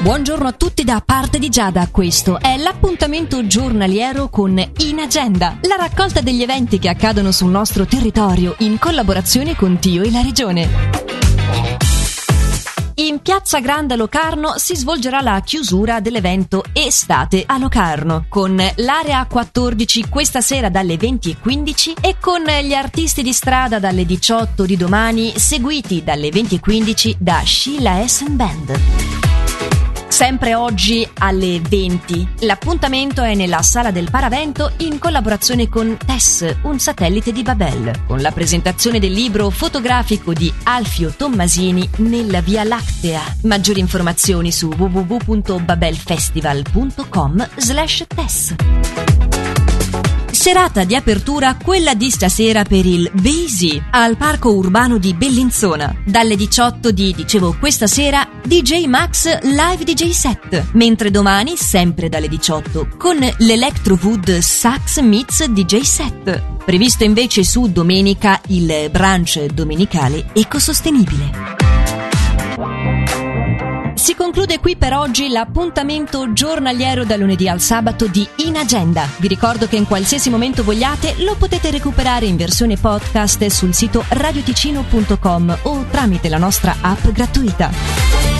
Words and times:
Buongiorno 0.00 0.46
a 0.46 0.52
tutti 0.52 0.84
da 0.84 1.02
parte 1.04 1.40
di 1.40 1.48
Giada, 1.48 1.88
questo 1.90 2.38
è 2.38 2.56
l'appuntamento 2.56 3.44
giornaliero 3.48 4.28
con 4.28 4.56
In 4.78 5.00
Agenda, 5.00 5.58
la 5.62 5.74
raccolta 5.74 6.20
degli 6.20 6.40
eventi 6.40 6.78
che 6.78 6.88
accadono 6.88 7.32
sul 7.32 7.50
nostro 7.50 7.84
territorio 7.84 8.54
in 8.58 8.78
collaborazione 8.78 9.56
con 9.56 9.80
Tio 9.80 10.02
e 10.02 10.12
la 10.12 10.22
Regione. 10.22 10.68
In 12.94 13.18
Piazza 13.20 13.58
Grande 13.58 13.94
a 13.94 13.96
Locarno 13.96 14.54
si 14.56 14.76
svolgerà 14.76 15.20
la 15.20 15.40
chiusura 15.40 15.98
dell'evento 15.98 16.64
Estate 16.72 17.42
a 17.44 17.58
Locarno 17.58 18.26
con 18.28 18.56
l'area 18.76 19.26
14 19.26 20.08
questa 20.08 20.40
sera 20.40 20.68
dalle 20.68 20.94
20.15 20.94 21.94
e 22.00 22.16
con 22.20 22.42
gli 22.42 22.74
artisti 22.74 23.22
di 23.22 23.32
strada 23.32 23.80
dalle 23.80 24.06
18 24.06 24.64
di 24.64 24.76
domani 24.76 25.32
seguiti 25.36 26.04
dalle 26.04 26.28
20.15 26.28 27.16
da 27.18 27.42
Sheila 27.44 28.00
Essen 28.00 28.36
Band. 28.36 29.17
Sempre 30.08 30.54
oggi 30.54 31.06
alle 31.18 31.60
20. 31.60 32.28
L'appuntamento 32.40 33.22
è 33.22 33.34
nella 33.34 33.62
sala 33.62 33.90
del 33.90 34.10
Paravento 34.10 34.72
in 34.78 34.98
collaborazione 34.98 35.68
con 35.68 35.96
TESS, 35.96 36.56
un 36.62 36.78
satellite 36.78 37.30
di 37.30 37.42
Babel, 37.42 38.04
con 38.06 38.20
la 38.20 38.32
presentazione 38.32 38.98
del 38.98 39.12
libro 39.12 39.50
fotografico 39.50 40.32
di 40.32 40.50
Alfio 40.64 41.12
Tommasini 41.16 41.88
nella 41.98 42.40
Via 42.40 42.64
Lactea. 42.64 43.22
Maggiori 43.42 43.78
informazioni 43.80 44.50
su 44.50 44.68
www.babelfestival.com 44.68 47.48
slash 47.56 48.04
TESS 48.08 48.54
serata 50.38 50.84
di 50.84 50.94
apertura 50.94 51.56
quella 51.56 51.94
di 51.94 52.10
stasera 52.10 52.62
per 52.62 52.86
il 52.86 53.10
Basi 53.12 53.82
al 53.90 54.16
parco 54.16 54.54
urbano 54.54 54.96
di 54.96 55.12
Bellinzona. 55.12 56.02
Dalle 56.04 56.36
18 56.36 56.92
di, 56.92 57.12
dicevo, 57.12 57.56
questa 57.58 57.88
sera 57.88 58.26
DJ 58.44 58.84
Max 58.84 59.40
Live 59.42 59.82
DJ 59.82 60.10
Set, 60.10 60.66
mentre 60.74 61.10
domani, 61.10 61.56
sempre 61.56 62.08
dalle 62.08 62.28
18, 62.28 62.90
con 62.96 63.18
l'Electrowood 63.38 64.38
Sax 64.38 65.00
Meets 65.00 65.44
DJ 65.46 65.80
Set. 65.80 66.40
Previsto 66.64 67.02
invece 67.02 67.42
su 67.42 67.72
domenica 67.72 68.40
il 68.46 68.88
brunch 68.92 69.44
domenicale 69.46 70.26
ecosostenibile. 70.34 71.57
Si 74.08 74.14
conclude 74.14 74.58
qui 74.58 74.74
per 74.74 74.94
oggi 74.94 75.28
l'appuntamento 75.28 76.32
giornaliero 76.32 77.04
da 77.04 77.14
lunedì 77.18 77.46
al 77.46 77.60
sabato 77.60 78.06
di 78.06 78.26
In 78.36 78.56
Agenda. 78.56 79.06
Vi 79.18 79.28
ricordo 79.28 79.66
che 79.66 79.76
in 79.76 79.86
qualsiasi 79.86 80.30
momento 80.30 80.64
vogliate 80.64 81.16
lo 81.18 81.36
potete 81.36 81.70
recuperare 81.70 82.24
in 82.24 82.36
versione 82.36 82.78
podcast 82.78 83.44
sul 83.48 83.74
sito 83.74 84.02
radioticino.com 84.08 85.58
o 85.64 85.84
tramite 85.90 86.30
la 86.30 86.38
nostra 86.38 86.76
app 86.80 87.06
gratuita. 87.08 88.37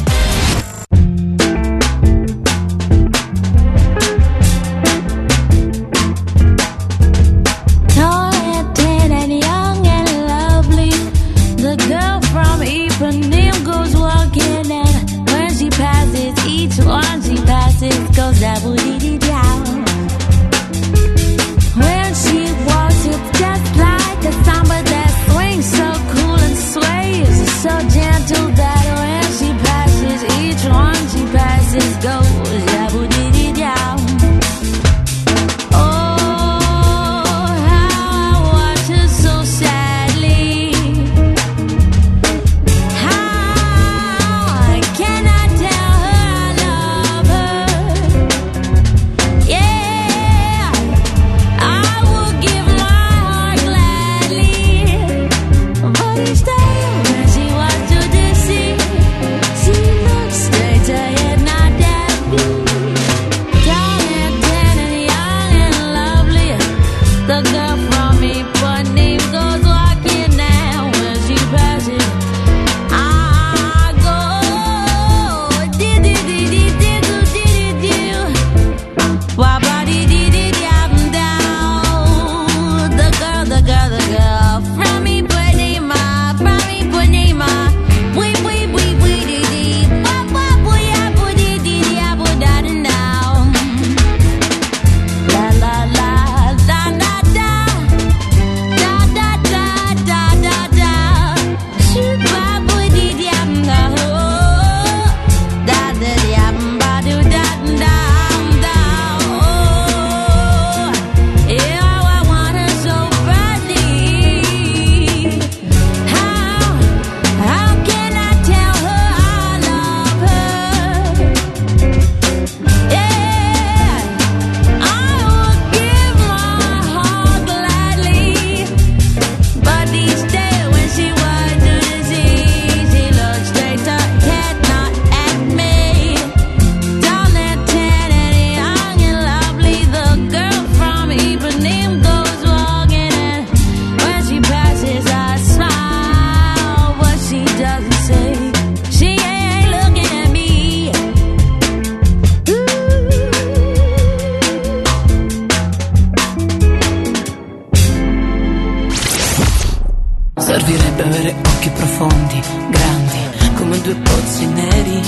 Pozzi 164.29 164.47
neri, 164.47 165.01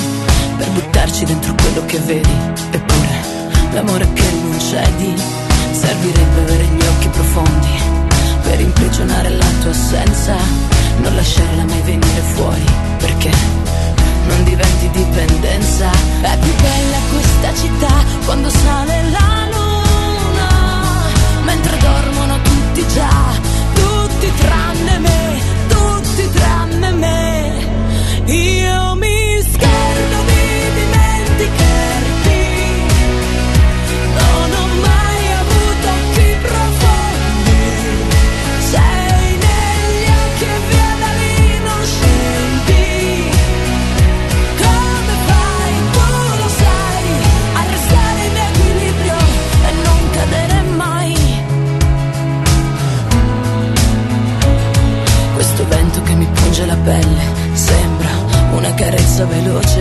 per 0.56 0.70
buttarci 0.70 1.24
dentro 1.26 1.54
quello 1.54 1.84
che 1.84 1.98
vedi. 1.98 2.36
Eppure, 2.70 3.08
l'amore 3.74 4.10
che 4.14 4.22
non 4.42 4.58
cedi, 4.58 5.14
servirebbe 5.72 6.40
avere 6.40 6.64
gli 6.64 6.82
occhi 6.86 7.08
profondi, 7.08 7.68
per 8.42 8.60
imprigionare 8.60 9.28
la 9.28 9.44
tua 9.60 9.70
assenza, 9.70 10.34
non 11.02 11.14
lasciarla 11.14 11.64
mai 11.64 11.82
venire 11.82 12.20
fuori, 12.34 12.64
perché 12.98 13.30
cosa 59.20 59.26
veloce. 59.26 59.80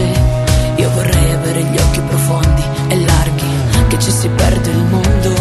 Io 0.76 0.90
vorrei 0.92 1.32
avere 1.32 1.64
gli 1.64 1.78
occhi 1.78 2.00
profondi 2.02 2.64
e 2.90 3.00
larghi, 3.06 3.48
che 3.88 4.00
ci 4.00 4.12
si 4.12 4.28
perde 4.30 4.70
il 4.70 4.84
mondo, 4.84 5.34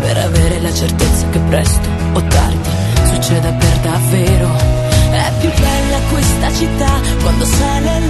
per 0.00 0.16
avere 0.18 0.60
la 0.60 0.72
certezza 0.72 1.28
che 1.30 1.38
presto 1.48 1.88
o 2.12 2.22
tardi 2.22 2.70
succeda 3.12 3.50
per 3.52 3.78
davvero. 3.78 4.48
È 5.10 5.32
più 5.40 5.50
bella 5.50 5.98
questa 6.10 6.52
città 6.52 7.00
quando 7.22 7.44
sale 7.44 8.00